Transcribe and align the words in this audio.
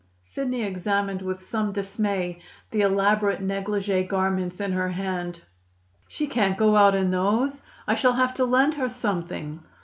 Sidney 0.23 0.63
examined 0.63 1.21
with 1.21 1.43
some 1.43 1.73
dismay 1.73 2.41
the 2.71 2.81
elaborate 2.81 3.39
negligee 3.39 4.01
garments 4.01 4.59
in 4.59 4.71
her 4.71 4.89
hand. 4.89 5.39
"She 6.07 6.25
can't 6.25 6.57
go 6.57 6.75
out 6.75 6.95
in 6.95 7.11
those; 7.11 7.61
I 7.85 7.93
shall 7.93 8.13
have 8.13 8.33
to 8.33 8.45
lend 8.45 8.73
her 8.73 8.89
something." 8.89 9.59